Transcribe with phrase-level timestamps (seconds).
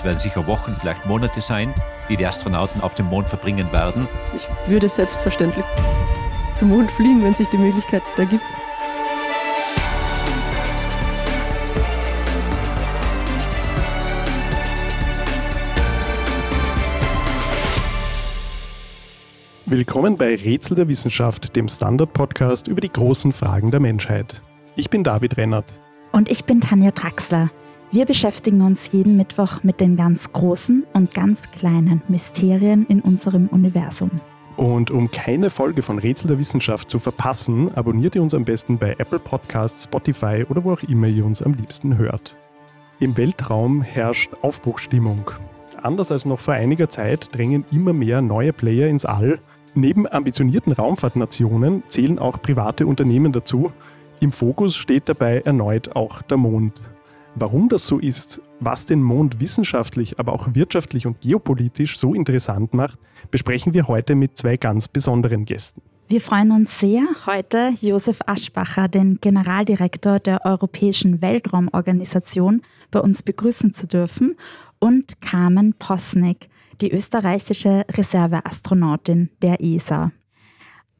[0.00, 1.74] Es werden sicher Wochen, vielleicht Monate sein,
[2.08, 4.08] die die Astronauten auf dem Mond verbringen werden.
[4.34, 5.62] Ich würde selbstverständlich
[6.54, 8.42] zum Mond fliegen, wenn sich die Möglichkeit da gibt.
[19.66, 24.40] Willkommen bei Rätsel der Wissenschaft, dem Standard-Podcast über die großen Fragen der Menschheit.
[24.76, 25.66] Ich bin David Rennert.
[26.12, 27.50] Und ich bin Tanja Traxler.
[27.92, 33.48] Wir beschäftigen uns jeden Mittwoch mit den ganz großen und ganz kleinen Mysterien in unserem
[33.48, 34.10] Universum.
[34.56, 38.78] Und um keine Folge von Rätsel der Wissenschaft zu verpassen, abonniert ihr uns am besten
[38.78, 42.36] bei Apple Podcasts, Spotify oder wo auch immer ihr uns am liebsten hört.
[43.00, 45.30] Im Weltraum herrscht Aufbruchstimmung.
[45.82, 49.40] Anders als noch vor einiger Zeit drängen immer mehr neue Player ins All
[49.74, 53.70] Neben ambitionierten Raumfahrtnationen zählen auch private Unternehmen dazu.
[54.20, 56.74] Im Fokus steht dabei erneut auch der Mond.
[57.36, 62.74] Warum das so ist, was den Mond wissenschaftlich, aber auch wirtschaftlich und geopolitisch so interessant
[62.74, 62.98] macht,
[63.30, 65.80] besprechen wir heute mit zwei ganz besonderen Gästen.
[66.08, 73.72] Wir freuen uns sehr, heute Josef Aschbacher, den Generaldirektor der Europäischen Weltraumorganisation, bei uns begrüßen
[73.72, 74.36] zu dürfen
[74.80, 76.48] und Carmen Posnick,
[76.80, 80.10] die österreichische Reserveastronautin der ESA.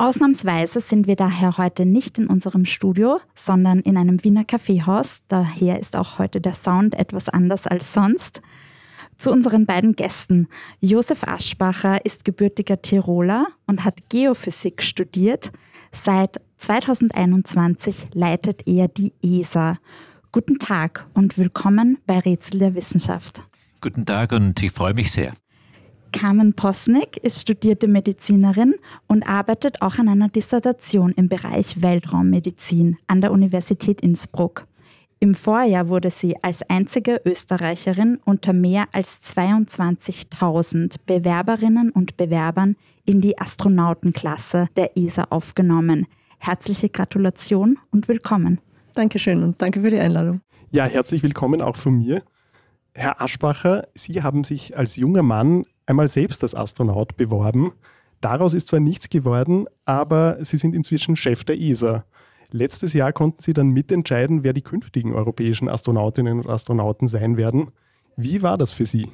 [0.00, 5.20] Ausnahmsweise sind wir daher heute nicht in unserem Studio, sondern in einem Wiener Kaffeehaus.
[5.28, 8.40] Daher ist auch heute der Sound etwas anders als sonst.
[9.18, 10.48] Zu unseren beiden Gästen.
[10.80, 15.52] Josef Aschbacher ist gebürtiger Tiroler und hat Geophysik studiert.
[15.92, 19.76] Seit 2021 leitet er die ESA.
[20.32, 23.42] Guten Tag und willkommen bei Rätsel der Wissenschaft.
[23.82, 25.34] Guten Tag und ich freue mich sehr.
[26.12, 28.74] Carmen Posnick ist studierte Medizinerin
[29.06, 34.66] und arbeitet auch an einer Dissertation im Bereich Weltraummedizin an der Universität Innsbruck.
[35.18, 43.20] Im Vorjahr wurde sie als einzige Österreicherin unter mehr als 22.000 Bewerberinnen und Bewerbern in
[43.20, 46.06] die Astronautenklasse der ESA aufgenommen.
[46.38, 48.60] Herzliche Gratulation und willkommen.
[48.94, 50.40] Dankeschön und danke für die Einladung.
[50.70, 52.22] Ja, herzlich willkommen auch von mir.
[52.94, 57.72] Herr Aschbacher, Sie haben sich als junger Mann einmal selbst als Astronaut beworben.
[58.20, 62.04] Daraus ist zwar nichts geworden, aber Sie sind inzwischen Chef der ESA.
[62.52, 67.70] Letztes Jahr konnten Sie dann mitentscheiden, wer die künftigen europäischen Astronautinnen und Astronauten sein werden.
[68.16, 69.08] Wie war das für Sie?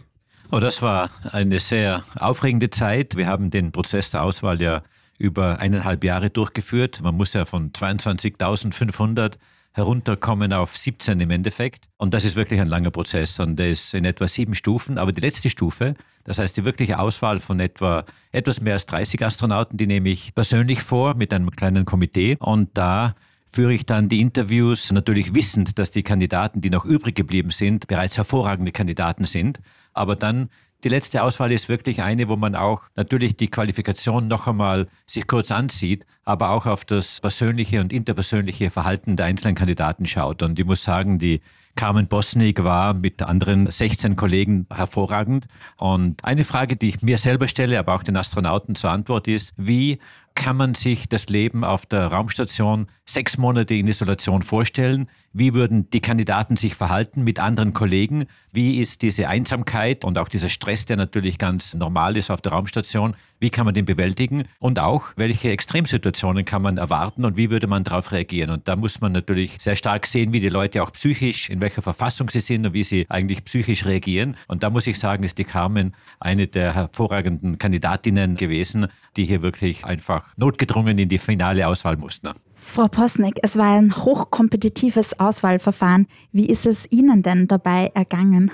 [0.53, 3.17] Oh, das war eine sehr aufregende Zeit.
[3.17, 4.83] Wir haben den Prozess der Auswahl ja
[5.19, 7.01] über eineinhalb Jahre durchgeführt.
[7.03, 9.35] Man muss ja von 22.500
[9.77, 11.85] herunterkommen auf 17 im Endeffekt.
[11.99, 14.97] Und das ist wirklich ein langer Prozess und der ist in etwa sieben Stufen.
[14.97, 15.95] Aber die letzte Stufe,
[16.25, 20.35] das heißt die wirkliche Auswahl von etwa etwas mehr als 30 Astronauten, die nehme ich
[20.35, 22.39] persönlich vor mit einem kleinen Komitee.
[22.41, 23.15] Und da
[23.45, 27.87] führe ich dann die Interviews, natürlich wissend, dass die Kandidaten, die noch übrig geblieben sind,
[27.87, 29.61] bereits hervorragende Kandidaten sind.
[29.93, 30.49] Aber dann
[30.87, 35.27] die letzte Auswahl ist wirklich eine, wo man auch natürlich die Qualifikation noch einmal sich
[35.27, 40.45] kurz ansieht, aber auch auf das persönliche und interpersönliche Verhalten der einzelnen Kandidaten schaut.
[40.45, 41.41] Und ich muss sagen, die
[41.75, 45.49] Carmen Bosnik war mit anderen 16 Kollegen hervorragend.
[45.77, 49.55] Und eine Frage, die ich mir selber stelle, aber auch den Astronauten zur Antwort ist,
[49.57, 49.99] wie
[50.37, 55.09] kann man sich das Leben auf der Raumstation sechs Monate in Isolation vorstellen?
[55.39, 58.25] Wie würden die Kandidaten sich verhalten mit anderen Kollegen?
[58.53, 62.53] Wie ist diese Einsamkeit und auch dieser Stress, der natürlich ganz normal ist auf der
[62.53, 64.45] Raumstation, wie kann man den bewältigen?
[64.61, 68.49] Und auch, welche Extremsituationen kann man erwarten und wie würde man darauf reagieren?
[68.49, 71.83] Und da muss man natürlich sehr stark sehen, wie die Leute auch psychisch, in welcher
[71.83, 74.39] Verfassung sie sind und wie sie eigentlich psychisch reagieren.
[74.49, 78.87] Und da muss ich sagen, ist die Carmen eine der hervorragenden Kandidatinnen gewesen,
[79.19, 82.31] die hier wirklich einfach notgedrungen in die finale Auswahl mussten.
[82.69, 86.09] Frau Posnick, es war ein hochkompetitives Auswahlverfahren.
[86.33, 88.51] Wie ist es Ihnen denn dabei ergangen?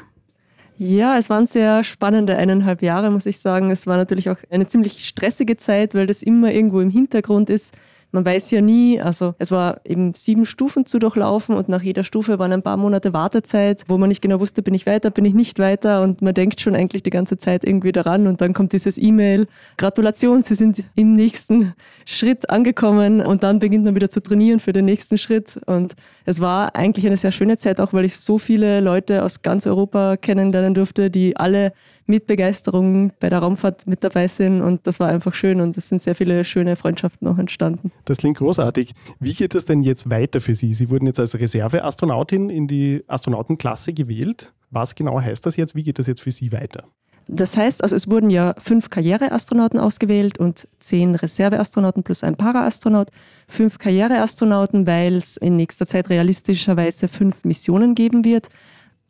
[0.77, 3.71] Ja, es waren sehr spannende eineinhalb Jahre, muss ich sagen.
[3.71, 7.75] Es war natürlich auch eine ziemlich stressige Zeit, weil das immer irgendwo im Hintergrund ist.
[8.15, 12.05] Man weiß ja nie, also es war eben sieben Stufen zu durchlaufen und nach jeder
[12.05, 15.25] Stufe waren ein paar Monate Wartezeit, wo man nicht genau wusste, bin ich weiter, bin
[15.25, 18.53] ich nicht weiter und man denkt schon eigentlich die ganze Zeit irgendwie daran und dann
[18.53, 19.47] kommt dieses E-Mail,
[19.79, 21.73] Gratulation, Sie sind im nächsten
[22.05, 25.95] Schritt angekommen und dann beginnt man wieder zu trainieren für den nächsten Schritt und
[26.27, 29.67] es war eigentlich eine sehr schöne Zeit, auch weil ich so viele Leute aus ganz
[29.67, 31.73] Europa kennenlernen durfte, die alle
[32.13, 35.89] mit Begeisterung bei der Raumfahrt mit dabei sind und das war einfach schön und es
[35.89, 37.91] sind sehr viele schöne Freundschaften auch entstanden.
[38.05, 38.93] Das klingt großartig.
[39.19, 40.75] Wie geht es denn jetzt weiter für Sie?
[40.75, 44.53] Sie wurden jetzt als Reserveastronautin in die Astronautenklasse gewählt.
[44.71, 45.75] Was genau heißt das jetzt?
[45.75, 46.85] Wie geht das jetzt für Sie weiter?
[47.29, 53.09] Das heißt, also es wurden ja fünf Karriereastronauten ausgewählt und zehn Reserveastronauten plus ein Paraastronaut.
[53.49, 58.49] Fünf Karriereastronauten, weil es in nächster Zeit realistischerweise fünf Missionen geben wird.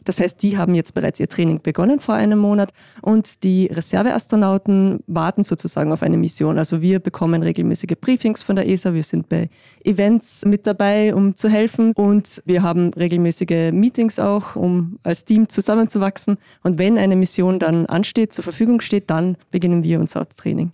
[0.05, 5.01] Das heißt, die haben jetzt bereits ihr Training begonnen vor einem Monat und die Reserveastronauten
[5.07, 6.59] warten sozusagen auf eine Mission.
[6.59, 9.49] Also wir bekommen regelmäßige Briefings von der ESA, wir sind bei
[9.85, 15.49] Events mit dabei, um zu helfen und wir haben regelmäßige Meetings auch, um als Team
[15.49, 16.39] zusammenzuwachsen.
[16.63, 20.73] Und wenn eine Mission dann ansteht, zur Verfügung steht, dann beginnen wir unser Training.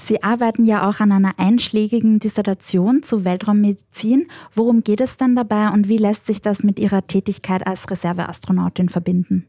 [0.00, 4.28] Sie arbeiten ja auch an einer einschlägigen Dissertation zu Weltraummedizin.
[4.54, 8.88] Worum geht es denn dabei und wie lässt sich das mit Ihrer Tätigkeit als Reserveastronautin
[8.88, 9.44] verbinden?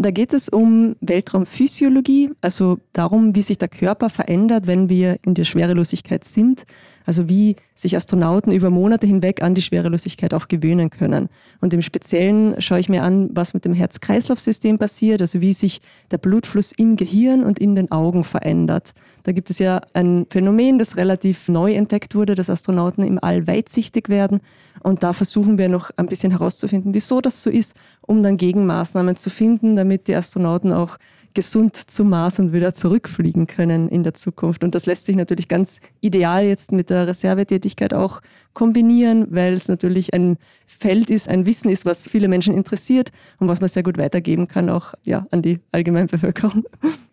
[0.00, 5.34] Da geht es um Weltraumphysiologie, also darum, wie sich der Körper verändert, wenn wir in
[5.34, 6.66] der Schwerelosigkeit sind.
[7.08, 11.30] Also wie sich Astronauten über Monate hinweg an die Schwerelosigkeit auch gewöhnen können.
[11.58, 15.80] Und im Speziellen schaue ich mir an, was mit dem Herz-Kreislauf-System passiert, also wie sich
[16.10, 18.92] der Blutfluss im Gehirn und in den Augen verändert.
[19.22, 23.46] Da gibt es ja ein Phänomen, das relativ neu entdeckt wurde, dass Astronauten im All
[23.46, 24.40] weitsichtig werden.
[24.82, 29.16] Und da versuchen wir noch ein bisschen herauszufinden, wieso das so ist, um dann Gegenmaßnahmen
[29.16, 30.98] zu finden, damit die Astronauten auch
[31.34, 34.64] gesund zum Mars und wieder zurückfliegen können in der Zukunft.
[34.64, 38.20] Und das lässt sich natürlich ganz ideal jetzt mit der Reservetätigkeit auch
[38.54, 40.36] kombinieren, weil es natürlich ein
[40.66, 44.48] Feld ist, ein Wissen ist, was viele Menschen interessiert und was man sehr gut weitergeben
[44.48, 46.64] kann, auch ja, an die Allgemeinbevölkerung.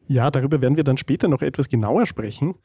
[0.08, 2.56] Ja, darüber werden wir dann später noch etwas genauer sprechen.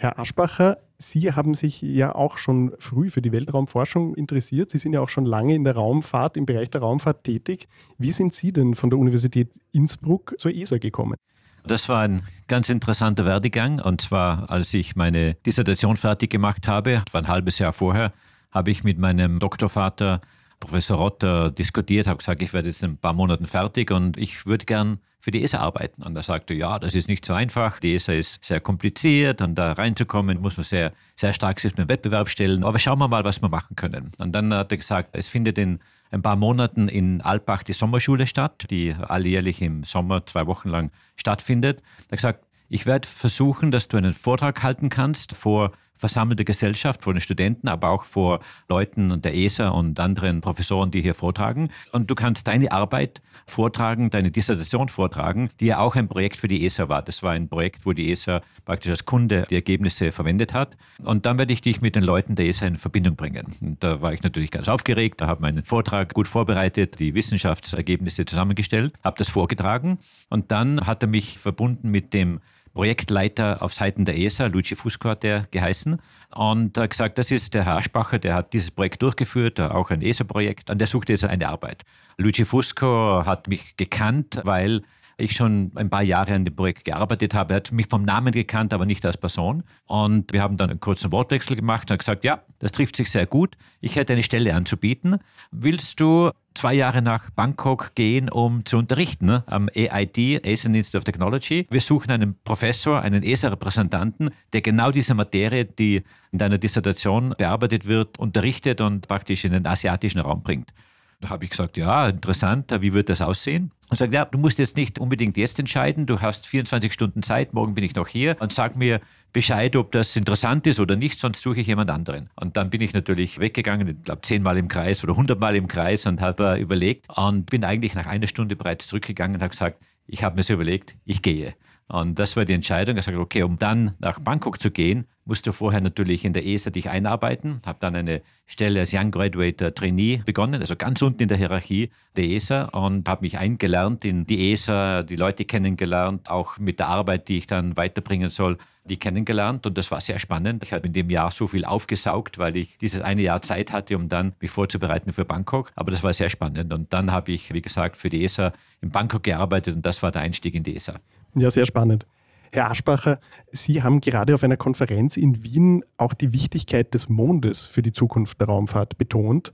[0.00, 4.70] Herr Aschbacher, Sie haben sich ja auch schon früh für die Weltraumforschung interessiert.
[4.70, 7.66] Sie sind ja auch schon lange in der Raumfahrt, im Bereich der Raumfahrt tätig.
[7.98, 11.16] Wie sind Sie denn von der Universität Innsbruck zur ESA gekommen?
[11.64, 13.80] Das war ein ganz interessanter Werdegang.
[13.80, 18.12] Und zwar, als ich meine Dissertation fertig gemacht habe, war ein halbes Jahr vorher,
[18.52, 20.20] habe ich mit meinem Doktorvater
[20.60, 24.46] Professor Rotter diskutiert, habe gesagt, ich werde jetzt in ein paar Monaten fertig und ich
[24.46, 26.02] würde gern für die ESA arbeiten.
[26.02, 27.80] Und er sagte, ja, das ist nicht so einfach.
[27.80, 31.88] Die ESA ist sehr kompliziert und da reinzukommen muss man sehr, sehr stark sich mit
[31.88, 32.64] dem Wettbewerb stellen.
[32.64, 34.12] Aber schauen wir mal, was wir machen können.
[34.18, 38.26] Und dann hat er gesagt, es findet in ein paar Monaten in Alpbach die Sommerschule
[38.26, 41.80] statt, die alljährlich im Sommer zwei Wochen lang stattfindet.
[41.80, 47.02] Er hat gesagt, ich werde versuchen, dass du einen Vortrag halten kannst vor versammelte Gesellschaft,
[47.02, 51.70] vor den Studenten, aber auch vor Leuten der ESA und anderen Professoren, die hier vortragen.
[51.92, 56.48] Und du kannst deine Arbeit vortragen, deine Dissertation vortragen, die ja auch ein Projekt für
[56.48, 57.02] die ESA war.
[57.02, 60.76] Das war ein Projekt, wo die ESA praktisch als Kunde die Ergebnisse verwendet hat.
[61.02, 63.54] Und dann werde ich dich mit den Leuten der ESA in Verbindung bringen.
[63.60, 68.24] Und da war ich natürlich ganz aufgeregt, da habe meinen Vortrag gut vorbereitet, die Wissenschaftsergebnisse
[68.24, 69.98] zusammengestellt, habe das vorgetragen
[70.28, 72.40] und dann hat er mich verbunden mit dem
[72.78, 76.00] Projektleiter auf Seiten der ESA, Luigi Fusco hat der geheißen,
[76.36, 80.00] und hat gesagt, das ist der Herr Aschbacher, der hat dieses Projekt durchgeführt, auch ein
[80.00, 81.84] ESA-Projekt, und der sucht jetzt eine Arbeit.
[82.18, 84.82] Luigi Fusco hat mich gekannt, weil
[85.16, 87.54] ich schon ein paar Jahre an dem Projekt gearbeitet habe.
[87.54, 89.64] Er hat mich vom Namen gekannt, aber nicht als Person.
[89.86, 93.10] Und wir haben dann einen kurzen Wortwechsel gemacht und hat gesagt, ja, das trifft sich
[93.10, 93.56] sehr gut.
[93.80, 95.18] Ich hätte eine Stelle anzubieten.
[95.50, 99.44] Willst du zwei Jahre nach Bangkok gehen, um zu unterrichten ne?
[99.46, 101.68] am AIT, Asian Institute of Technology.
[101.70, 106.02] Wir suchen einen Professor, einen ESA-Repräsentanten, der genau diese Materie, die
[106.32, 110.72] in deiner Dissertation bearbeitet wird, unterrichtet und praktisch in den asiatischen Raum bringt.
[111.20, 113.72] Da habe ich gesagt, ja, interessant, wie wird das aussehen?
[113.90, 117.54] Und sagt, ja, du musst jetzt nicht unbedingt jetzt entscheiden, du hast 24 Stunden Zeit,
[117.54, 119.00] morgen bin ich noch hier und sag mir
[119.32, 122.30] Bescheid, ob das interessant ist oder nicht, sonst suche ich jemand anderen.
[122.36, 126.06] Und dann bin ich natürlich weggegangen, ich glaube zehnmal im Kreis oder hundertmal im Kreis
[126.06, 130.22] und habe überlegt und bin eigentlich nach einer Stunde bereits zurückgegangen und habe gesagt, ich
[130.22, 131.54] habe mir so überlegt, ich gehe.
[131.88, 132.96] Und das war die Entscheidung.
[132.96, 136.46] Ich sagte, okay, um dann nach Bangkok zu gehen, musst du vorher natürlich in der
[136.46, 137.60] ESA dich einarbeiten.
[137.66, 141.90] Habe dann eine Stelle als Young Graduate Trainee begonnen, also ganz unten in der Hierarchie
[142.16, 146.88] der ESA und habe mich eingelernt in die ESA, die Leute kennengelernt, auch mit der
[146.88, 150.62] Arbeit, die ich dann weiterbringen soll, die kennengelernt und das war sehr spannend.
[150.62, 153.96] Ich habe in dem Jahr so viel aufgesaugt, weil ich dieses eine Jahr Zeit hatte,
[153.96, 155.72] um dann mich vorzubereiten für Bangkok.
[155.76, 158.88] Aber das war sehr spannend und dann habe ich, wie gesagt, für die ESA in
[158.88, 160.94] Bangkok gearbeitet und das war der Einstieg in die ESA.
[161.34, 162.06] Ja, sehr spannend.
[162.52, 163.20] Herr Aschbacher,
[163.52, 167.92] Sie haben gerade auf einer Konferenz in Wien auch die Wichtigkeit des Mondes für die
[167.92, 169.52] Zukunft der Raumfahrt betont.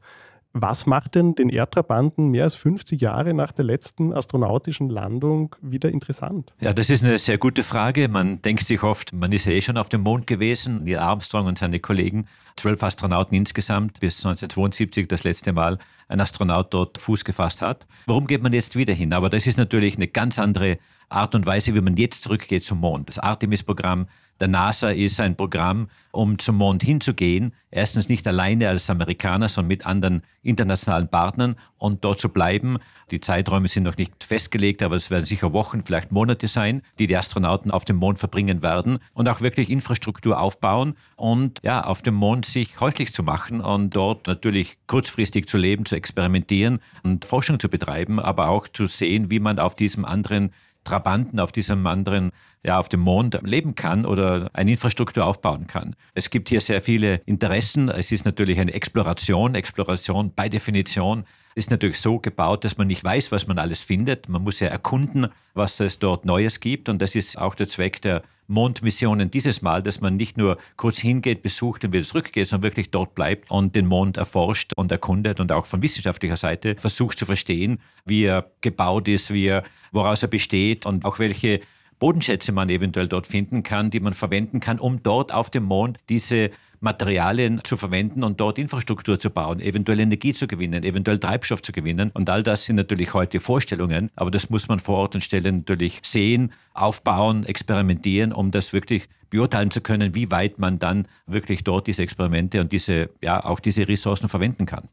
[0.57, 5.91] Was macht denn den Erdtrabanten mehr als 50 Jahre nach der letzten astronautischen Landung wieder
[5.91, 6.55] interessant?
[6.61, 8.07] Ja, das ist eine sehr gute Frage.
[8.09, 10.85] Man denkt sich oft, man ist ja eh schon auf dem Mond gewesen.
[10.85, 16.73] Neil Armstrong und seine Kollegen, zwölf Astronauten insgesamt, bis 1972 das letzte Mal ein Astronaut
[16.73, 17.85] dort Fuß gefasst hat.
[18.07, 19.13] Warum geht man jetzt wieder hin?
[19.13, 22.81] Aber das ist natürlich eine ganz andere Art und Weise, wie man jetzt zurückgeht zum
[22.81, 23.09] Mond.
[23.09, 24.07] Das Artemis-Programm
[24.41, 27.55] der NASA ist ein Programm, um zum Mond hinzugehen.
[27.71, 32.79] Erstens nicht alleine als Amerikaner, sondern mit anderen internationalen Partnern und dort zu bleiben.
[33.13, 37.07] Die Zeiträume sind noch nicht festgelegt, aber es werden sicher Wochen, vielleicht Monate sein, die
[37.07, 42.03] die Astronauten auf dem Mond verbringen werden und auch wirklich Infrastruktur aufbauen und ja, auf
[42.03, 47.25] dem Mond sich häuslich zu machen und dort natürlich kurzfristig zu leben, zu experimentieren und
[47.25, 50.51] Forschung zu betreiben, aber auch zu sehen, wie man auf diesem anderen
[50.85, 52.31] Trabanten auf diesem anderen,
[52.63, 55.97] ja, auf dem Mond leben kann oder eine Infrastruktur aufbauen kann.
[56.15, 57.89] Es gibt hier sehr viele Interessen.
[57.89, 59.55] Es ist natürlich eine Exploration.
[59.55, 61.25] Exploration bei Definition
[61.55, 64.29] ist natürlich so gebaut, dass man nicht weiß, was man alles findet.
[64.29, 66.89] Man muss ja erkunden, was es dort Neues gibt.
[66.89, 70.99] Und das ist auch der Zweck der Mondmissionen dieses Mal, dass man nicht nur kurz
[70.99, 75.41] hingeht, besucht und wieder zurückgeht, sondern wirklich dort bleibt und den Mond erforscht und erkundet
[75.41, 80.23] und auch von wissenschaftlicher Seite versucht zu verstehen, wie er gebaut ist, wie er, woraus
[80.23, 81.61] er besteht und auch welche
[81.99, 85.99] Bodenschätze man eventuell dort finden kann, die man verwenden kann, um dort auf dem Mond
[86.09, 91.63] diese Materialien zu verwenden und dort Infrastruktur zu bauen, eventuell Energie zu gewinnen, eventuell Treibstoff
[91.63, 92.11] zu gewinnen.
[92.13, 95.51] Und all das sind natürlich heute Vorstellungen, aber das muss man vor Ort und Stelle
[95.51, 101.65] natürlich sehen, aufbauen, experimentieren, um das wirklich beurteilen zu können, wie weit man dann wirklich
[101.65, 104.89] dort diese Experimente und diese, ja, auch diese Ressourcen verwenden kann.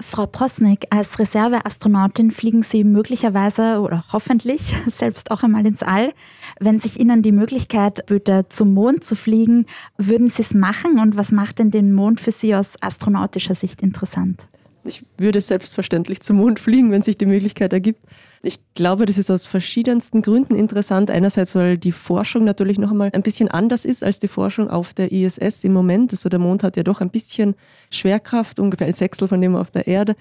[0.00, 6.12] Frau Posnick, als Reserveastronautin fliegen Sie möglicherweise oder hoffentlich selbst auch einmal ins All.
[6.60, 10.98] Wenn sich Ihnen die Möglichkeit böte, zum Mond zu fliegen, würden Sie es machen?
[10.98, 14.48] Und was macht denn den Mond für Sie aus astronautischer Sicht interessant?
[14.86, 18.00] Ich würde selbstverständlich zum Mond fliegen, wenn sich die Möglichkeit ergibt.
[18.42, 21.10] Ich glaube, das ist aus verschiedensten Gründen interessant.
[21.10, 24.94] Einerseits, weil die Forschung natürlich noch einmal ein bisschen anders ist als die Forschung auf
[24.94, 26.12] der ISS im Moment.
[26.12, 27.54] Also der Mond hat ja doch ein bisschen
[27.90, 30.14] Schwerkraft, ungefähr ein Sechstel von dem auf der Erde.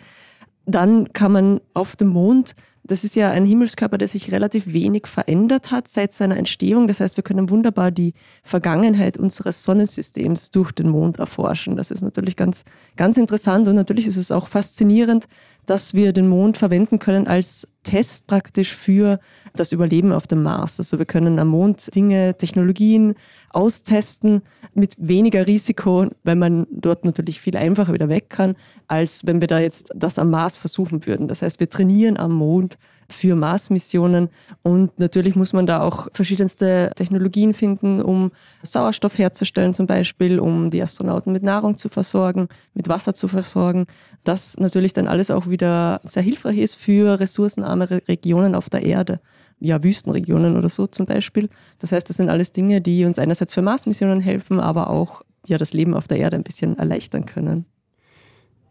[0.66, 2.56] Dann kann man auf dem Mond
[2.88, 6.88] das ist ja ein Himmelskörper, der sich relativ wenig verändert hat seit seiner Entstehung.
[6.88, 8.14] Das heißt, wir können wunderbar die
[8.44, 11.76] Vergangenheit unseres Sonnensystems durch den Mond erforschen.
[11.78, 12.64] Das ist natürlich ganz,
[12.96, 15.26] ganz interessant und natürlich ist es auch faszinierend,
[15.66, 19.20] dass wir den Mond verwenden können als Test praktisch für
[19.56, 20.80] das Überleben auf dem Mars.
[20.80, 23.16] Also wir können am Mond Dinge, Technologien
[23.52, 24.42] austesten
[24.74, 28.56] mit weniger Risiko, weil man dort natürlich viel einfacher wieder weg kann,
[28.90, 31.30] als wenn wir da jetzt das am Mars versuchen würden.
[31.30, 32.78] Das heißt, wir trainieren am Mond
[33.10, 34.30] für Mars-Missionen.
[34.64, 38.32] Und natürlich muss man da auch verschiedenste Technologien finden, um
[38.64, 43.86] Sauerstoff herzustellen zum Beispiel, um die Astronauten mit Nahrung zu versorgen, mit Wasser zu versorgen.
[44.24, 49.20] Das natürlich dann alles auch wieder sehr hilfreich ist für ressourcenarme Regionen auf der Erde.
[49.60, 51.50] Ja, Wüstenregionen oder so zum Beispiel.
[51.80, 55.58] Das heißt, das sind alles Dinge, die uns einerseits für Mars-Missionen helfen, aber auch ja,
[55.58, 57.66] das Leben auf der Erde ein bisschen erleichtern können.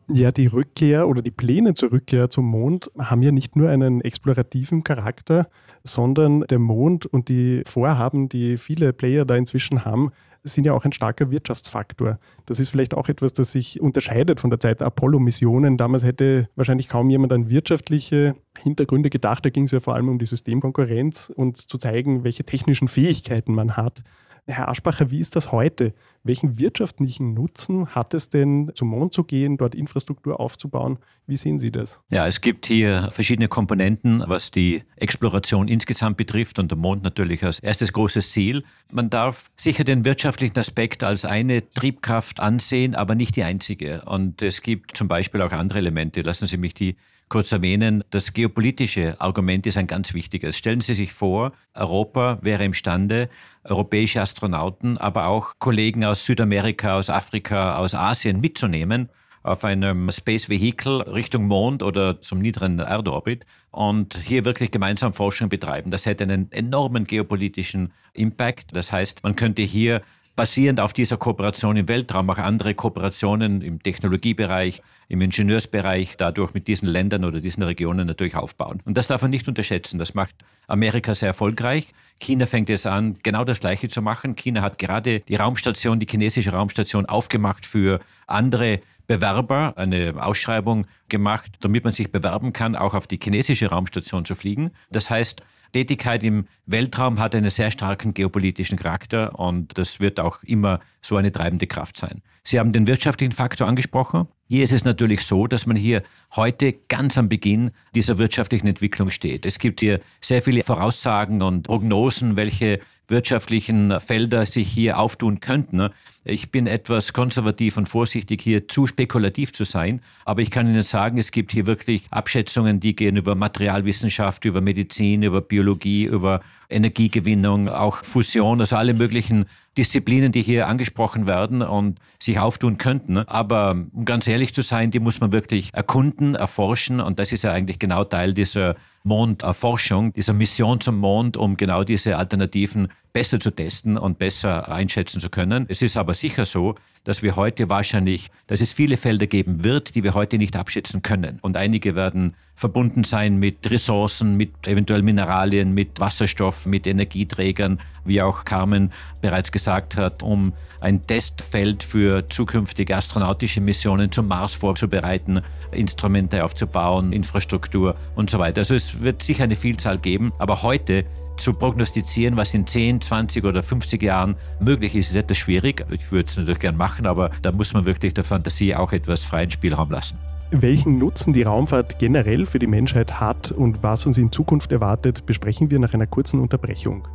[0.09, 4.03] Ja, die Rückkehr oder die Pläne zur Rückkehr zum Mond haben ja nicht nur einen
[4.03, 5.49] explorativen Charakter,
[5.83, 10.11] sondern der Mond und die Vorhaben, die viele Player da inzwischen haben,
[10.43, 12.19] sind ja auch ein starker Wirtschaftsfaktor.
[12.45, 15.79] Das ist vielleicht auch etwas, das sich unterscheidet von der Zeit der Apollo-Missionen.
[15.79, 19.45] Damals hätte wahrscheinlich kaum jemand an wirtschaftliche Hintergründe gedacht.
[19.47, 23.55] Da ging es ja vor allem um die Systemkonkurrenz und zu zeigen, welche technischen Fähigkeiten
[23.55, 24.03] man hat.
[24.47, 25.95] Herr Aschbacher, wie ist das heute?
[26.23, 30.99] Welchen wirtschaftlichen Nutzen hat es denn, zum Mond zu gehen, dort Infrastruktur aufzubauen?
[31.27, 32.03] Wie sehen Sie das?
[32.11, 37.43] Ja, es gibt hier verschiedene Komponenten, was die Exploration insgesamt betrifft und der Mond natürlich
[37.43, 38.65] als erstes großes Ziel.
[38.93, 44.03] Man darf sicher den wirtschaftlichen Aspekt als eine Triebkraft ansehen, aber nicht die einzige.
[44.05, 46.21] Und es gibt zum Beispiel auch andere Elemente.
[46.21, 46.97] Lassen Sie mich die
[47.35, 50.57] kurz erwähnen, das geopolitische Argument ist ein ganz wichtiges.
[50.57, 53.29] Stellen Sie sich vor, Europa wäre imstande,
[53.65, 59.09] europäische Astronauten, aber auch Kollegen aus Südamerika, aus Afrika, aus Asien mitzunehmen
[59.43, 65.49] auf einem Space Vehicle Richtung Mond oder zum niederen Erdorbit und hier wirklich gemeinsam Forschung
[65.49, 65.91] betreiben.
[65.91, 68.77] Das hätte einen enormen geopolitischen Impact.
[68.77, 70.03] Das heißt, man könnte hier
[70.37, 76.67] basierend auf dieser Kooperation im Weltraum auch andere Kooperationen im Technologiebereich, im Ingenieursbereich dadurch mit
[76.67, 78.83] diesen Ländern oder diesen Regionen natürlich aufbauen.
[78.85, 79.99] Und das darf man nicht unterschätzen.
[79.99, 80.35] Das macht
[80.67, 81.93] Amerika sehr erfolgreich.
[82.19, 84.35] China fängt jetzt an, genau das Gleiche zu machen.
[84.35, 91.53] China hat gerade die Raumstation, die chinesische Raumstation aufgemacht für andere Bewerber, eine Ausschreibung gemacht,
[91.61, 94.71] damit man sich bewerben kann, auch auf die chinesische Raumstation zu fliegen.
[94.91, 95.43] Das heißt,
[95.75, 101.17] Tätigkeit im Weltraum hat einen sehr starken geopolitischen Charakter und das wird auch immer so
[101.17, 102.23] eine treibende Kraft sein.
[102.45, 104.29] Sie haben den wirtschaftlichen Faktor angesprochen.
[104.47, 106.03] Hier ist es natürlich so, dass man hier
[106.37, 109.47] heute ganz am Beginn dieser wirtschaftlichen Entwicklung steht.
[109.47, 115.89] Es gibt hier sehr viele Voraussagen und Prognosen, welche wirtschaftlichen Felder sich hier auftun könnten.
[116.25, 120.83] Ich bin etwas konservativ und vorsichtig, hier zu spekulativ zu sein, aber ich kann Ihnen
[120.83, 126.41] sagen, es gibt hier wirklich Abschätzungen, die gehen über Materialwissenschaft, über Medizin, über Biologie, über
[126.71, 133.19] Energiegewinnung, auch Fusion, also alle möglichen Disziplinen, die hier angesprochen werden und sich auftun könnten.
[133.19, 137.45] Aber um ganz ehrlich zu sein, die muss man wirklich erkunden, erforschen und das ist
[137.45, 143.39] ja eigentlich genau Teil dieser Monderforschung, dieser Mission zum Mond, um genau diese Alternativen besser
[143.39, 145.67] zu testen und besser einschätzen zu können.
[145.69, 149.95] Es ist aber sicher so, dass wir heute wahrscheinlich, dass es viele Felder geben wird,
[149.95, 151.39] die wir heute nicht abschätzen können.
[151.41, 158.21] Und einige werden verbunden sein mit Ressourcen, mit eventuell Mineralien, mit Wasserstoff, mit Energieträgern, wie
[158.21, 165.41] auch Carmen bereits gesagt hat, um ein Testfeld für zukünftige astronautische Missionen zum Mars vorzubereiten,
[165.71, 168.63] Instrumente aufzubauen, Infrastruktur und so weiter.
[168.63, 171.05] Also es wird sicher eine Vielzahl geben, aber heute
[171.37, 175.85] zu prognostizieren, was in 10, 20 oder 50 Jahren möglich ist, ist etwas schwierig.
[175.91, 179.25] Ich würde es natürlich gern machen, aber da muss man wirklich der Fantasie auch etwas
[179.25, 180.19] freien Spielraum lassen.
[180.51, 185.27] Welchen Nutzen die Raumfahrt generell für die Menschheit hat und was uns in Zukunft erwartet,
[185.27, 187.09] besprechen wir nach einer kurzen Unterbrechung.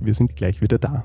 [0.00, 1.04] Wir sind gleich wieder da.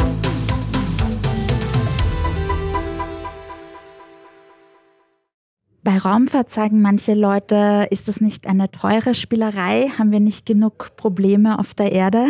[5.83, 9.89] Bei Raumfahrt sagen manche Leute, ist das nicht eine teure Spielerei?
[9.97, 12.27] Haben wir nicht genug Probleme auf der Erde,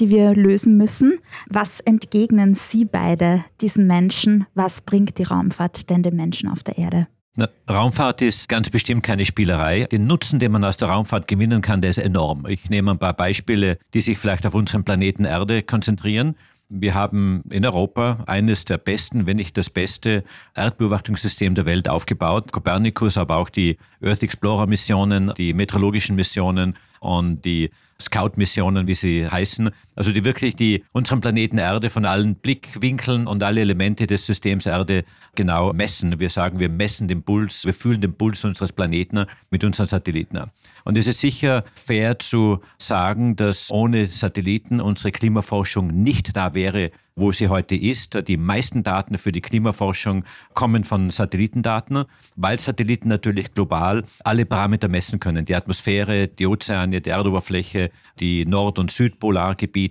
[0.00, 1.20] die wir lösen müssen?
[1.48, 4.46] Was entgegnen Sie beide diesen Menschen?
[4.54, 7.06] Was bringt die Raumfahrt denn den Menschen auf der Erde?
[7.36, 9.84] Na, Raumfahrt ist ganz bestimmt keine Spielerei.
[9.84, 12.46] Den Nutzen, den man aus der Raumfahrt gewinnen kann, der ist enorm.
[12.46, 16.34] Ich nehme ein paar Beispiele, die sich vielleicht auf unseren Planeten Erde konzentrieren.
[16.70, 20.22] Wir haben in Europa eines der besten, wenn nicht das beste
[20.54, 22.52] Erdbeobachtungssystem der Welt aufgebaut.
[22.52, 27.70] Copernicus, aber auch die Earth Explorer Missionen, die meteorologischen Missionen und die
[28.00, 33.42] Scout-Missionen, wie sie heißen, also die wirklich die unseren Planeten Erde von allen Blickwinkeln und
[33.42, 36.20] alle Elemente des Systems Erde genau messen.
[36.20, 40.40] Wir sagen, wir messen den Puls, wir fühlen den Puls unseres Planeten mit unseren Satelliten.
[40.84, 46.92] Und es ist sicher fair zu sagen, dass ohne Satelliten unsere Klimaforschung nicht da wäre,
[47.18, 48.28] wo sie heute ist.
[48.28, 52.04] Die meisten Daten für die Klimaforschung kommen von Satellitendaten,
[52.36, 55.44] weil Satelliten natürlich global alle Parameter messen können.
[55.44, 59.87] Die Atmosphäre, die Ozeane, die Erdoberfläche, die Nord- und Südpolargebiete,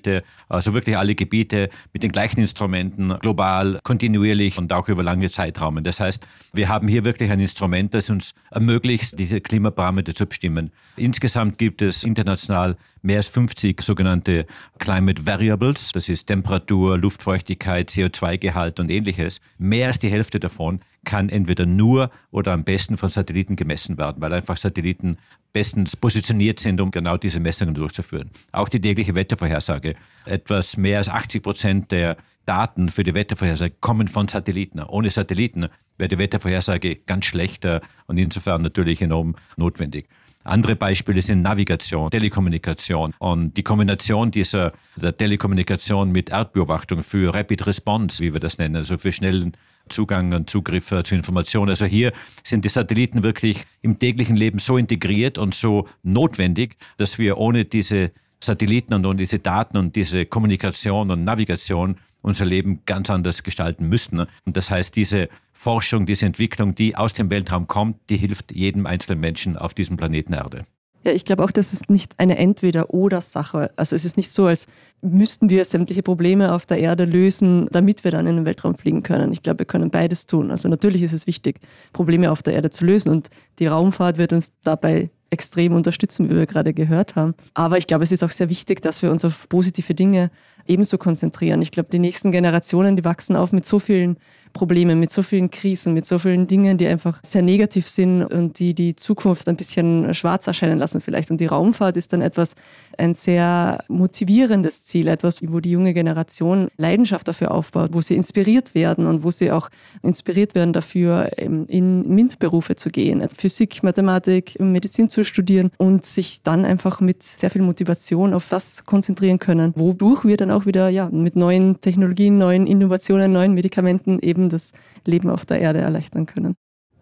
[0.49, 5.83] also wirklich alle Gebiete mit den gleichen Instrumenten, global, kontinuierlich und auch über lange Zeitraum.
[5.83, 10.71] Das heißt, wir haben hier wirklich ein Instrument, das uns ermöglicht, diese Klimaparameter zu bestimmen.
[10.95, 14.45] Insgesamt gibt es international mehr als 50 sogenannte
[14.79, 19.39] Climate Variables, das ist Temperatur, Luftfeuchtigkeit, CO2-Gehalt und ähnliches.
[19.57, 24.21] Mehr als die Hälfte davon kann entweder nur oder am besten von Satelliten gemessen werden,
[24.21, 25.17] weil einfach Satelliten
[25.53, 28.29] bestens positioniert sind, um genau diese Messungen durchzuführen.
[28.51, 29.95] Auch die tägliche Wettervorhersage.
[30.25, 34.83] Etwas mehr als 80 Prozent der Daten für die Wettervorhersage kommen von Satelliten.
[34.83, 40.09] Ohne Satelliten wäre die Wettervorhersage ganz schlechter und insofern natürlich enorm notwendig.
[40.43, 47.67] Andere Beispiele sind Navigation, Telekommunikation und die Kombination dieser der Telekommunikation mit Erdbeobachtung für Rapid
[47.67, 49.57] Response, wie wir das nennen, also für schnellen
[49.89, 51.69] Zugang und Zugriff zu Informationen.
[51.69, 57.17] Also hier sind die Satelliten wirklich im täglichen Leben so integriert und so notwendig, dass
[57.17, 62.81] wir ohne diese Satelliten und ohne diese Daten und diese Kommunikation und Navigation unser Leben
[62.85, 64.19] ganz anders gestalten müssten.
[64.19, 68.85] Und das heißt, diese Forschung, diese Entwicklung, die aus dem Weltraum kommt, die hilft jedem
[68.85, 70.65] einzelnen Menschen auf diesem Planeten Erde.
[71.07, 73.71] Ja, ich glaube auch, das ist nicht eine Entweder-Oder-Sache.
[73.77, 74.67] Also es ist nicht so, als
[75.01, 79.03] müssten wir sämtliche Probleme auf der Erde lösen, damit wir dann in den Weltraum fliegen
[79.03, 79.31] können.
[79.31, 80.51] Ich glaube, wir können beides tun.
[80.51, 81.61] Also natürlich ist es wichtig,
[81.93, 86.35] Probleme auf der Erde zu lösen und die Raumfahrt wird uns dabei extrem unterstützen, wie
[86.35, 87.35] wir gerade gehört haben.
[87.53, 90.29] Aber ich glaube, es ist auch sehr wichtig, dass wir uns auf positive Dinge
[90.65, 91.61] ebenso konzentrieren.
[91.61, 94.17] Ich glaube, die nächsten Generationen, die wachsen auf mit so vielen
[94.57, 98.57] Problemen, mit so vielen Krisen, mit so vielen Dingen, die einfach sehr negativ sind und
[98.59, 101.29] die die Zukunft ein bisschen schwarz erscheinen lassen vielleicht.
[101.29, 102.55] Und die Raumfahrt ist dann etwas,
[102.97, 108.73] ein sehr motivierendes Ziel, etwas, wo die junge Generation Leidenschaft dafür aufbaut, wo sie inspiriert
[108.73, 109.69] werden und wo sie auch
[110.01, 116.65] inspiriert werden dafür, in MINT-Berufe zu gehen, Physik, Mathematik, Medizin zu studieren und sich dann
[116.65, 121.09] einfach mit sehr viel Motivation auf das konzentrieren können, wodurch wir dann auch wieder ja,
[121.09, 124.73] mit neuen Technologien, neuen Innovationen, neuen Medikamenten eben das
[125.05, 126.55] Leben auf der Erde erleichtern können.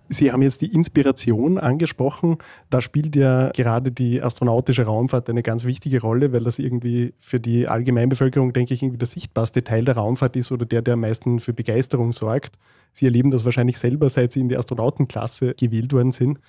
[0.07, 2.37] Sie haben jetzt die Inspiration angesprochen.
[2.69, 7.39] Da spielt ja gerade die astronautische Raumfahrt eine ganz wichtige Rolle, weil das irgendwie für
[7.39, 11.01] die Allgemeinbevölkerung, denke ich, irgendwie der sichtbarste Teil der Raumfahrt ist oder der, der am
[11.01, 12.55] meisten für Begeisterung sorgt.
[12.91, 16.39] Sie erleben das wahrscheinlich selber, seit Sie in die Astronautenklasse gewählt worden sind.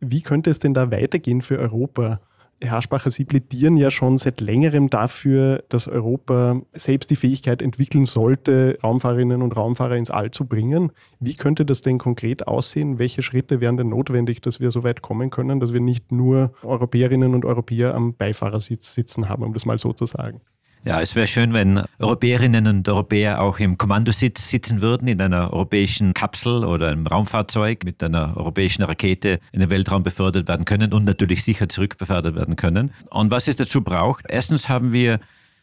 [0.00, 2.20] Wie könnte es denn da weitergehen für Europa?
[2.64, 8.06] Herr Aschbacher, Sie plädieren ja schon seit längerem dafür, dass Europa selbst die Fähigkeit entwickeln
[8.06, 10.92] sollte, Raumfahrerinnen und Raumfahrer ins All zu bringen.
[11.20, 12.98] Wie könnte das denn konkret aussehen?
[12.98, 16.52] Welche Schritte wären denn notwendig, dass wir so weit kommen können, dass wir nicht nur
[16.62, 20.40] Europäerinnen und Europäer am Beifahrersitz sitzen haben, um das mal so zu sagen?
[20.86, 25.50] Ja, es wäre schön, wenn Europäerinnen und Europäer auch im Kommandositz sitzen würden, in einer
[25.50, 30.92] europäischen Kapsel oder einem Raumfahrzeug mit einer europäischen Rakete in den Weltraum befördert werden können
[30.92, 32.92] und natürlich sicher zurückbefördert werden können.
[33.08, 35.20] Und was es dazu braucht, erstens haben wir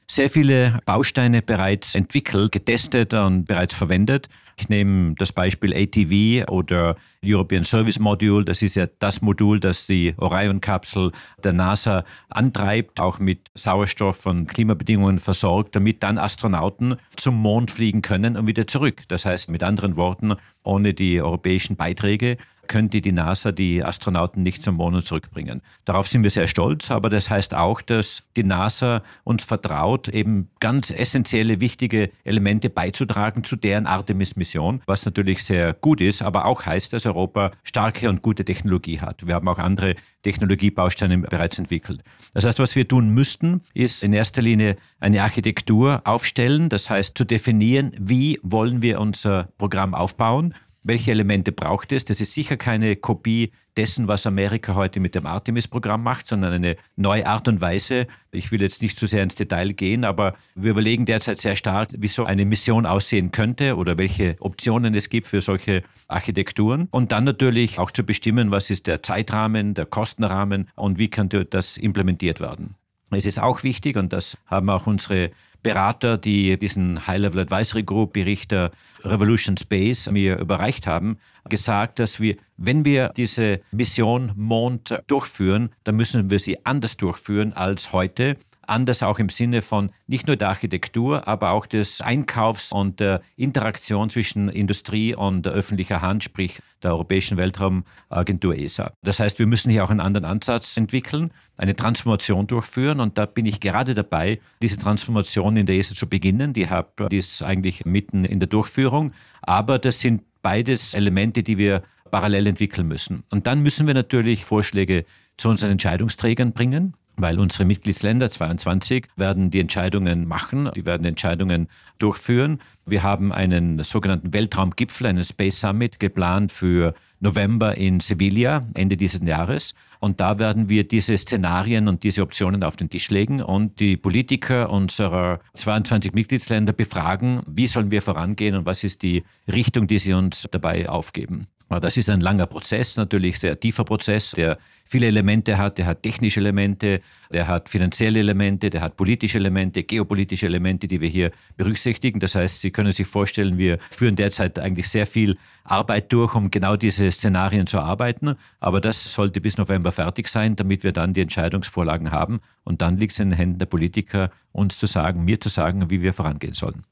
[0.08, 4.28] sehr viele Bausteine bereits entwickelt, getestet und bereits verwendet.
[4.70, 8.46] Nehme das Beispiel ATV oder European Service Module.
[8.46, 11.12] Das ist ja das Modul, das die Orion-Kapsel
[11.44, 18.02] der NASA antreibt, auch mit Sauerstoff und Klimabedingungen versorgt, damit dann Astronauten zum Mond fliegen
[18.02, 19.04] können und wieder zurück.
[19.08, 22.38] Das heißt mit anderen Worten, ohne die europäischen Beiträge
[22.72, 25.62] könnte die NASA die Astronauten nicht zum Mond zurückbringen.
[25.84, 30.50] Darauf sind wir sehr stolz, aber das heißt auch, dass die NASA uns vertraut, eben
[30.62, 36.66] ganz essentielle, wichtige Elemente beizutragen zu deren Artemis-Mission, was natürlich sehr gut ist, aber auch
[36.66, 39.28] heißt, dass Europa starke und gute Technologie hat.
[39.28, 42.02] Wir haben auch andere Technologiebausteine bereits entwickelt.
[42.34, 47.18] Das heißt, was wir tun müssten, ist in erster Linie eine Architektur aufstellen, das heißt
[47.18, 52.06] zu definieren, wie wollen wir unser Programm aufbauen welche Elemente braucht es?
[52.06, 56.76] Das ist sicher keine Kopie dessen, was Amerika heute mit dem Artemis-Programm macht, sondern eine
[56.96, 58.08] neue Art und Weise.
[58.32, 61.90] Ich will jetzt nicht zu sehr ins Detail gehen, aber wir überlegen derzeit sehr stark,
[61.98, 66.88] wie so eine Mission aussehen könnte oder welche Optionen es gibt für solche Architekturen.
[66.92, 71.46] Und dann natürlich auch zu bestimmen, was ist der Zeitrahmen, der Kostenrahmen und wie könnte
[71.46, 72.76] das implementiert werden.
[73.12, 75.32] Es ist auch wichtig, und das haben auch unsere
[75.64, 78.72] Berater, die diesen High-Level Advisory Group Berichter
[79.04, 85.98] Revolution Space mir überreicht haben, gesagt, dass wir, wenn wir diese Mission Mond durchführen, dann
[85.98, 88.38] müssen wir sie anders durchführen als heute
[88.72, 93.22] anders auch im Sinne von nicht nur der Architektur, aber auch des Einkaufs und der
[93.36, 98.94] Interaktion zwischen Industrie und öffentlicher Hand, sprich der Europäischen Weltraumagentur ESA.
[99.04, 103.26] Das heißt, wir müssen hier auch einen anderen Ansatz entwickeln, eine Transformation durchführen und da
[103.26, 106.54] bin ich gerade dabei, diese Transformation in der ESA zu beginnen.
[106.54, 111.58] Die, hab, die ist eigentlich mitten in der Durchführung, aber das sind beides Elemente, die
[111.58, 113.24] wir parallel entwickeln müssen.
[113.32, 115.06] Und dann müssen wir natürlich Vorschläge
[115.38, 121.68] zu unseren Entscheidungsträgern bringen weil unsere Mitgliedsländer 22 werden die Entscheidungen machen, die werden Entscheidungen
[122.00, 122.60] durchführen.
[122.86, 129.22] Wir haben einen sogenannten Weltraumgipfel, einen Space Summit geplant für November in Sevilla, Ende dieses
[129.24, 129.74] Jahres.
[130.00, 133.96] Und da werden wir diese Szenarien und diese Optionen auf den Tisch legen und die
[133.96, 140.00] Politiker unserer 22 Mitgliedsländer befragen, wie sollen wir vorangehen und was ist die Richtung, die
[140.00, 141.48] sie uns dabei aufgeben.
[141.80, 145.78] Das ist ein langer Prozess, natürlich sehr tiefer Prozess, der viele Elemente hat.
[145.78, 147.00] Der hat technische Elemente,
[147.32, 152.20] der hat finanzielle Elemente, der hat politische Elemente, geopolitische Elemente, die wir hier berücksichtigen.
[152.20, 156.52] Das heißt, Sie können sich vorstellen, wir führen derzeit eigentlich sehr viel Arbeit durch, um
[156.52, 158.36] genau diese Szenarien zu arbeiten.
[158.60, 162.42] Aber das sollte bis November fertig sein, damit wir dann die Entscheidungsvorlagen haben.
[162.66, 165.90] Und dann liegt es in den Händen der Politiker, uns zu sagen, mir zu sagen,
[165.90, 166.84] wie wir vorangehen sollen.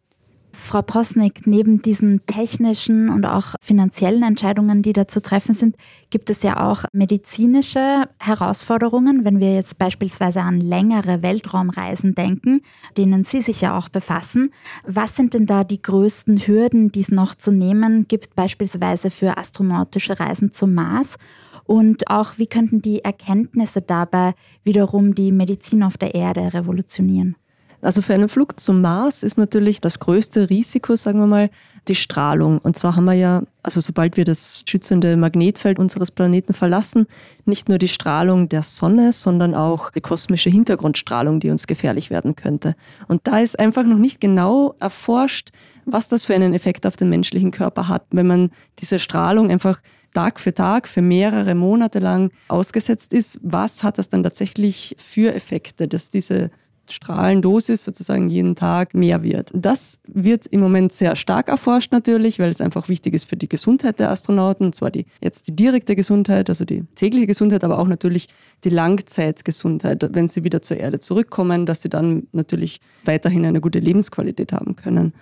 [0.59, 5.75] Frau Posnick, neben diesen technischen und auch finanziellen Entscheidungen, die da zu treffen sind,
[6.11, 12.61] gibt es ja auch medizinische Herausforderungen, wenn wir jetzt beispielsweise an längere Weltraumreisen denken,
[12.97, 14.51] denen Sie sich ja auch befassen.
[14.85, 19.37] Was sind denn da die größten Hürden, die es noch zu nehmen gibt, beispielsweise für
[19.37, 21.15] astronautische Reisen zum Mars?
[21.63, 27.35] Und auch, wie könnten die Erkenntnisse dabei wiederum die Medizin auf der Erde revolutionieren?
[27.81, 31.49] Also für einen Flug zum Mars ist natürlich das größte Risiko, sagen wir mal,
[31.87, 32.59] die Strahlung.
[32.59, 37.07] Und zwar haben wir ja, also sobald wir das schützende Magnetfeld unseres Planeten verlassen,
[37.45, 42.35] nicht nur die Strahlung der Sonne, sondern auch die kosmische Hintergrundstrahlung, die uns gefährlich werden
[42.35, 42.75] könnte.
[43.07, 45.51] Und da ist einfach noch nicht genau erforscht,
[45.85, 49.81] was das für einen Effekt auf den menschlichen Körper hat, wenn man diese Strahlung einfach
[50.13, 53.39] Tag für Tag, für mehrere Monate lang ausgesetzt ist.
[53.43, 56.49] Was hat das dann tatsächlich für Effekte, dass diese
[56.91, 59.49] Strahlendosis sozusagen jeden Tag mehr wird.
[59.53, 63.49] Das wird im Moment sehr stark erforscht natürlich, weil es einfach wichtig ist für die
[63.49, 67.79] Gesundheit der Astronauten, und zwar die, jetzt die direkte Gesundheit, also die tägliche Gesundheit, aber
[67.79, 68.27] auch natürlich
[68.63, 73.79] die Langzeitgesundheit, wenn sie wieder zur Erde zurückkommen, dass sie dann natürlich weiterhin eine gute
[73.79, 75.13] Lebensqualität haben können.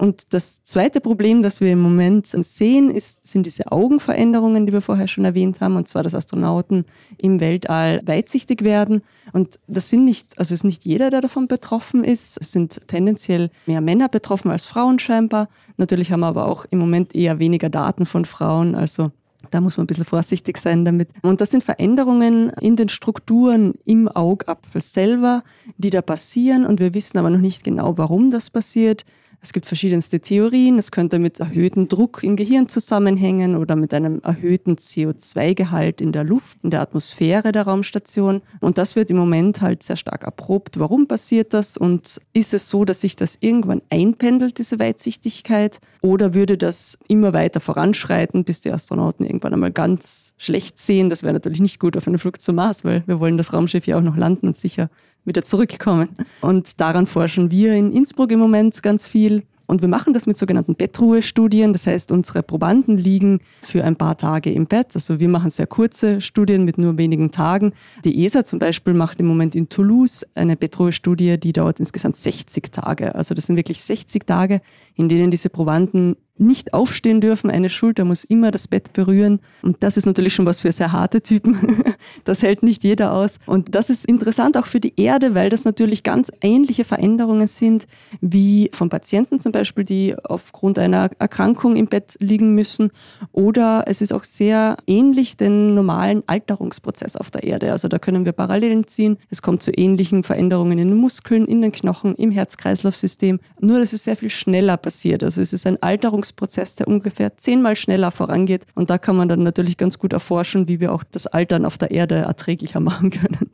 [0.00, 4.80] Und das zweite Problem, das wir im Moment sehen, ist, sind diese Augenveränderungen, die wir
[4.80, 6.86] vorher schon erwähnt haben, und zwar, dass Astronauten
[7.18, 9.02] im Weltall weitsichtig werden.
[9.34, 12.38] Und das sind nicht, also ist nicht jeder, der davon betroffen ist.
[12.40, 15.50] Es sind tendenziell mehr Männer betroffen als Frauen scheinbar.
[15.76, 18.74] Natürlich haben wir aber auch im Moment eher weniger Daten von Frauen.
[18.74, 19.10] Also
[19.50, 21.10] da muss man ein bisschen vorsichtig sein damit.
[21.20, 25.42] Und das sind Veränderungen in den Strukturen im Augapfel selber,
[25.76, 26.64] die da passieren.
[26.64, 29.04] Und wir wissen aber noch nicht genau, warum das passiert.
[29.42, 30.78] Es gibt verschiedenste Theorien.
[30.78, 36.24] Es könnte mit erhöhtem Druck im Gehirn zusammenhängen oder mit einem erhöhten CO2-Gehalt in der
[36.24, 38.42] Luft, in der Atmosphäre der Raumstation.
[38.60, 40.78] Und das wird im Moment halt sehr stark erprobt.
[40.78, 41.78] Warum passiert das?
[41.78, 45.80] Und ist es so, dass sich das irgendwann einpendelt, diese Weitsichtigkeit?
[46.02, 51.08] Oder würde das immer weiter voranschreiten, bis die Astronauten irgendwann einmal ganz schlecht sehen?
[51.08, 53.86] Das wäre natürlich nicht gut auf einem Flug zum Mars, weil wir wollen das Raumschiff
[53.86, 54.90] ja auch noch landen und sicher
[55.24, 56.08] wieder zurückkommen.
[56.40, 59.44] Und daran forschen wir in Innsbruck im Moment ganz viel.
[59.70, 61.72] Und wir machen das mit sogenannten Bettruhestudien.
[61.72, 64.88] Das heißt, unsere Probanden liegen für ein paar Tage im Bett.
[64.94, 67.72] Also wir machen sehr kurze Studien mit nur wenigen Tagen.
[68.04, 72.72] Die ESA zum Beispiel macht im Moment in Toulouse eine Bettruhestudie, die dauert insgesamt 60
[72.72, 73.14] Tage.
[73.14, 74.60] Also das sind wirklich 60 Tage,
[74.96, 77.50] in denen diese Probanden nicht aufstehen dürfen.
[77.50, 79.40] Eine Schulter muss immer das Bett berühren.
[79.62, 81.58] Und das ist natürlich schon was für sehr harte Typen.
[82.24, 83.38] Das hält nicht jeder aus.
[83.46, 87.86] Und das ist interessant auch für die Erde, weil das natürlich ganz ähnliche Veränderungen sind
[88.20, 92.90] wie von Patienten zum Beispiel, die aufgrund einer Erkrankung im Bett liegen müssen.
[93.32, 97.72] Oder es ist auch sehr ähnlich den normalen Alterungsprozess auf der Erde.
[97.72, 99.16] Also da können wir Parallelen ziehen.
[99.30, 103.40] Es kommt zu ähnlichen Veränderungen in den Muskeln, in den Knochen, im Herz-Kreislauf-System.
[103.60, 105.22] Nur, dass es sehr viel schneller passiert.
[105.22, 108.66] Also es ist ein Alterungsprozess Alterungsprozess, der ungefähr zehnmal schneller vorangeht.
[108.74, 111.78] Und da kann man dann natürlich ganz gut erforschen, wie wir auch das Altern auf
[111.78, 113.50] der Erde erträglicher machen können.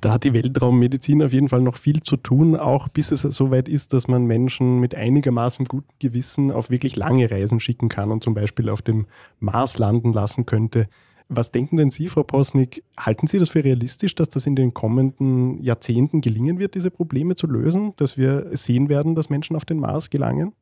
[0.00, 3.50] Da hat die Weltraummedizin auf jeden Fall noch viel zu tun, auch bis es so
[3.50, 8.10] weit ist, dass man Menschen mit einigermaßen gutem Gewissen auf wirklich lange Reisen schicken kann
[8.10, 9.06] und zum Beispiel auf dem
[9.38, 10.88] Mars landen lassen könnte.
[11.28, 12.84] Was denken denn Sie, Frau Posnick?
[12.98, 17.36] Halten Sie das für realistisch, dass das in den kommenden Jahrzehnten gelingen wird, diese Probleme
[17.36, 20.52] zu lösen, dass wir sehen werden, dass Menschen auf den Mars gelangen?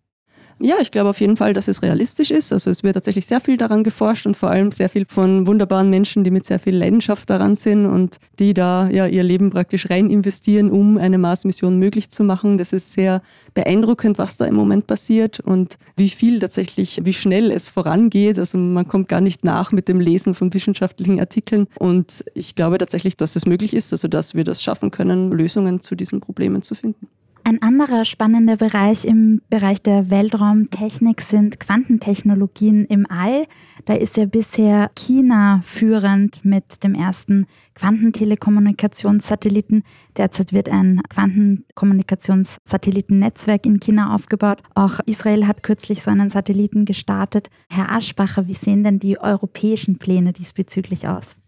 [0.63, 2.53] Ja, ich glaube auf jeden Fall, dass es realistisch ist.
[2.53, 5.89] Also es wird tatsächlich sehr viel daran geforscht und vor allem sehr viel von wunderbaren
[5.89, 9.89] Menschen, die mit sehr viel Leidenschaft daran sind und die da ja ihr Leben praktisch
[9.89, 12.59] rein investieren, um eine Mars-Mission möglich zu machen.
[12.59, 13.23] Das ist sehr
[13.55, 18.39] beeindruckend, was da im Moment passiert und wie viel tatsächlich, wie schnell es vorangeht.
[18.39, 22.77] Also man kommt gar nicht nach mit dem Lesen von wissenschaftlichen Artikeln und ich glaube
[22.77, 26.61] tatsächlich, dass es möglich ist, also dass wir das schaffen können, Lösungen zu diesen Problemen
[26.61, 27.09] zu finden.
[27.45, 33.47] Ein anderer spannender Bereich im Bereich der Weltraumtechnik sind Quantentechnologien im All.
[33.87, 39.83] Da ist ja bisher China führend mit dem ersten Quantentelekommunikationssatelliten.
[40.17, 44.63] Derzeit wird ein Quantenkommunikationssatellitennetzwerk in China aufgebaut.
[44.75, 47.49] Auch Israel hat kürzlich so einen Satelliten gestartet.
[47.71, 51.40] Herr Aschbacher, wie sehen denn die europäischen Pläne diesbezüglich aus?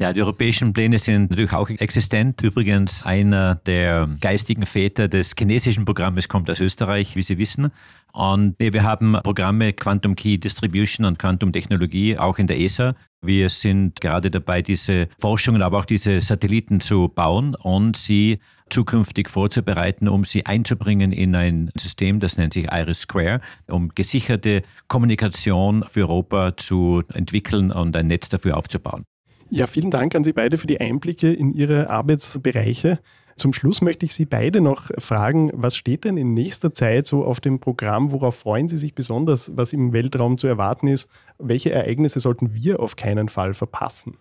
[0.00, 2.40] Ja, die europäischen Pläne sind natürlich auch existent.
[2.40, 7.70] Übrigens, einer der geistigen Väter des chinesischen Programmes kommt aus Österreich, wie Sie wissen.
[8.14, 12.94] Und wir haben Programme Quantum Key Distribution und Quantum Technologie auch in der ESA.
[13.20, 18.38] Wir sind gerade dabei, diese Forschungen, aber auch diese Satelliten zu bauen und sie
[18.70, 24.62] zukünftig vorzubereiten, um sie einzubringen in ein System, das nennt sich Iris Square, um gesicherte
[24.88, 29.04] Kommunikation für Europa zu entwickeln und ein Netz dafür aufzubauen.
[29.52, 33.00] Ja, vielen Dank an Sie beide für die Einblicke in Ihre Arbeitsbereiche.
[33.34, 37.24] Zum Schluss möchte ich Sie beide noch fragen, was steht denn in nächster Zeit so
[37.24, 38.12] auf dem Programm?
[38.12, 41.10] Worauf freuen Sie sich besonders, was im Weltraum zu erwarten ist?
[41.38, 44.18] Welche Ereignisse sollten wir auf keinen Fall verpassen?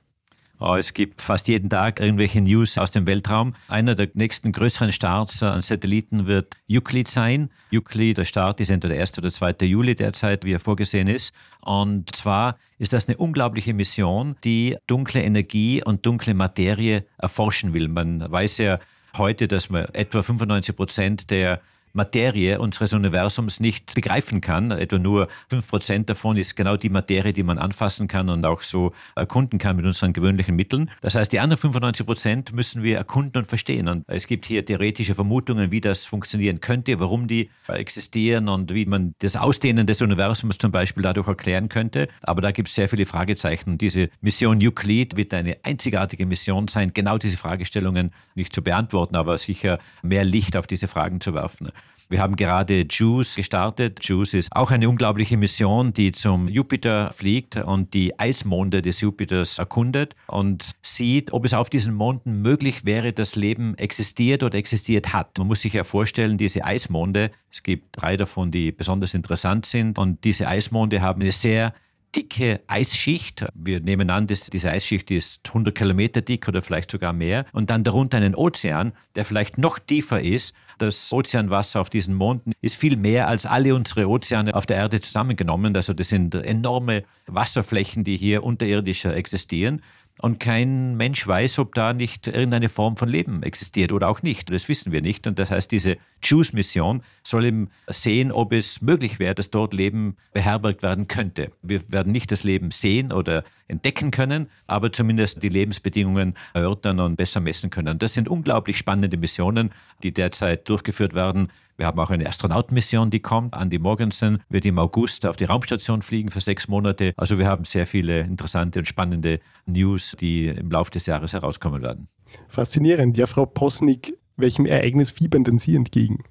[0.61, 3.55] Oh, es gibt fast jeden Tag irgendwelche News aus dem Weltraum.
[3.69, 7.49] Einer der nächsten größeren Starts an Satelliten wird Euclid sein.
[7.73, 9.17] Euclid, der Start ist entweder der 1.
[9.17, 9.65] oder 2.
[9.65, 11.33] Juli derzeit, wie er vorgesehen ist.
[11.61, 17.87] Und zwar ist das eine unglaubliche Mission, die dunkle Energie und dunkle Materie erforschen will.
[17.87, 18.79] Man weiß ja,
[19.17, 21.61] heute, dass wir etwa 95 Prozent der
[21.93, 24.71] Materie unseres Universums nicht begreifen kann.
[24.71, 28.93] Etwa nur 5% davon ist genau die Materie, die man anfassen kann und auch so
[29.15, 30.89] erkunden kann mit unseren gewöhnlichen Mitteln.
[31.01, 33.87] Das heißt, die anderen 95% müssen wir erkunden und verstehen.
[33.87, 38.85] Und es gibt hier theoretische Vermutungen, wie das funktionieren könnte, warum die existieren und wie
[38.85, 42.07] man das Ausdehnen des Universums zum Beispiel dadurch erklären könnte.
[42.21, 43.77] Aber da gibt es sehr viele Fragezeichen.
[43.77, 49.37] Diese Mission Euclid wird eine einzigartige Mission sein, genau diese Fragestellungen nicht zu beantworten, aber
[49.37, 51.69] sicher mehr Licht auf diese Fragen zu werfen.
[52.11, 54.03] Wir haben gerade JUICE gestartet.
[54.03, 59.59] JUICE ist auch eine unglaubliche Mission, die zum Jupiter fliegt und die Eismonde des Jupiters
[59.59, 65.13] erkundet und sieht, ob es auf diesen Monden möglich wäre, dass Leben existiert oder existiert
[65.13, 65.37] hat.
[65.37, 69.99] Man muss sich ja vorstellen, diese Eismonde, es gibt drei davon, die besonders interessant sind
[69.99, 71.75] und diese Eismonde haben eine sehr
[72.15, 73.45] dicke Eisschicht.
[73.53, 77.45] Wir nehmen an, dass diese Eisschicht ist 100 Kilometer dick oder vielleicht sogar mehr.
[77.51, 80.53] Und dann darunter einen Ozean, der vielleicht noch tiefer ist.
[80.77, 85.01] Das Ozeanwasser auf diesen Monden ist viel mehr als alle unsere Ozeane auf der Erde
[85.01, 85.75] zusammengenommen.
[85.75, 89.81] Also das sind enorme Wasserflächen, die hier unterirdisch existieren.
[90.21, 94.51] Und kein Mensch weiß, ob da nicht irgendeine Form von Leben existiert oder auch nicht.
[94.51, 95.27] Das wissen wir nicht.
[95.27, 100.17] Und das heißt, diese Choose-Mission soll eben sehen, ob es möglich wäre, dass dort Leben
[100.33, 101.51] beherbergt werden könnte.
[101.61, 107.15] Wir werden nicht das Leben sehen oder entdecken können, aber zumindest die Lebensbedingungen erörtern und
[107.15, 107.97] besser messen können.
[107.97, 109.71] Das sind unglaublich spannende Missionen,
[110.03, 111.49] die derzeit durchgeführt werden.
[111.79, 113.55] Wir haben auch eine Astronautenmission, die kommt.
[113.55, 117.13] Andy Morgensen wird im August auf die Raumstation fliegen für sechs Monate.
[117.15, 121.81] Also wir haben sehr viele interessante und spannende News, die im Laufe des Jahres herauskommen
[121.81, 122.09] werden.
[122.49, 123.17] Faszinierend.
[123.17, 126.25] Ja, Frau Posnick, welchem Ereignis fiebern denn Sie entgegen?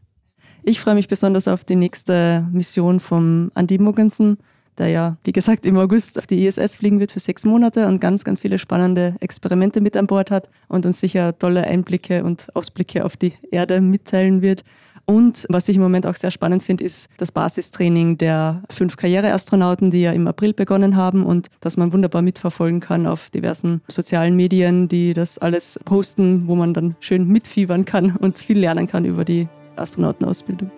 [0.65, 4.37] Ich freue mich besonders auf die nächste Mission vom Andy Morgensen
[4.79, 8.01] der ja, wie gesagt, im August auf die ISS fliegen wird für sechs Monate und
[8.01, 12.49] ganz, ganz viele spannende Experimente mit an Bord hat und uns sicher tolle Einblicke und
[12.55, 14.65] Ausblicke auf die Erde mitteilen wird.
[15.11, 19.91] Und was ich im Moment auch sehr spannend finde, ist das Basistraining der fünf Karriereastronauten,
[19.91, 24.37] die ja im April begonnen haben und das man wunderbar mitverfolgen kann auf diversen sozialen
[24.37, 29.07] Medien, die das alles posten, wo man dann schön mitfiebern kann und viel lernen kann
[29.07, 30.71] über die Astronautenausbildung.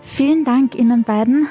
[0.00, 1.46] Vielen Dank Ihnen beiden.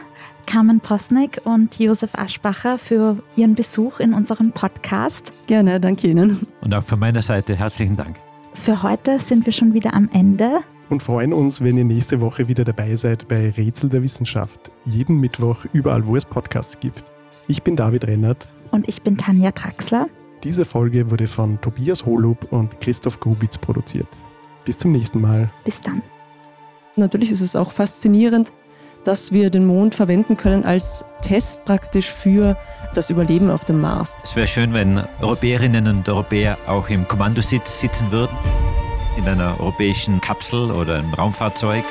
[0.45, 5.31] Carmen Posnick und Josef Aschbacher für Ihren Besuch in unserem Podcast.
[5.47, 6.45] Gerne, danke Ihnen.
[6.59, 8.17] Und auch von meiner Seite herzlichen Dank.
[8.53, 10.59] Für heute sind wir schon wieder am Ende.
[10.91, 14.71] Und freuen uns, wenn ihr nächste Woche wieder dabei seid bei Rätsel der Wissenschaft.
[14.83, 17.01] Jeden Mittwoch überall, wo es Podcasts gibt.
[17.47, 18.49] Ich bin David Rennert.
[18.71, 20.07] Und ich bin Tanja Traxler.
[20.43, 24.07] Diese Folge wurde von Tobias Holub und Christoph Grubitz produziert.
[24.65, 25.49] Bis zum nächsten Mal.
[25.63, 26.01] Bis dann.
[26.97, 28.51] Natürlich ist es auch faszinierend,
[29.05, 32.57] dass wir den Mond verwenden können als Test praktisch für
[32.93, 34.17] das Überleben auf dem Mars.
[34.25, 38.35] Es wäre schön, wenn Europäerinnen und Europäer auch im Kommandositz sitzen würden,
[39.17, 41.83] in einer europäischen Kapsel oder einem Raumfahrzeug.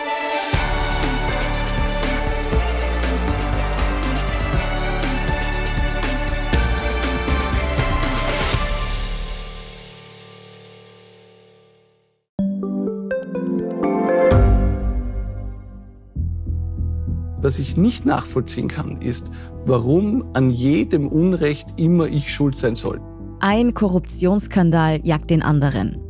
[17.43, 19.31] Was ich nicht nachvollziehen kann, ist,
[19.65, 23.01] warum an jedem Unrecht immer ich schuld sein soll.
[23.41, 26.10] Ein Korruptionsskandal jagt den anderen.